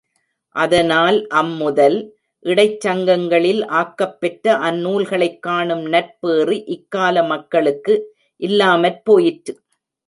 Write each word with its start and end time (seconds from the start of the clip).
அதனால் 0.55 1.27
அம்முதல், 1.31 1.97
இடைச் 2.45 2.79
சங்கங்களில் 2.79 3.61
ஆக்கப் 3.73 4.17
பெற்ற 4.19 4.57
அந்நூல்களைக் 4.61 5.39
காணும் 5.39 5.85
நற்பேறு 5.87 6.57
இக்கால 6.67 7.27
மக்களுக்கு 7.27 7.95
இல்லாமற் 8.41 9.03
போயிற்று. 9.05 9.55